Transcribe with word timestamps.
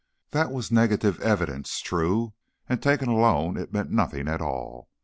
That 0.31 0.51
was 0.51 0.71
negative 0.71 1.19
evidence, 1.21 1.79
true, 1.79 2.33
and 2.67 2.81
taken 2.81 3.07
alone 3.07 3.55
it 3.55 3.71
meant 3.71 3.91
nothing 3.91 4.27
at 4.27 4.41
all. 4.41 4.89